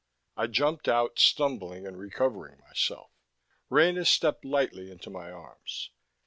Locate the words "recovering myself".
1.95-3.11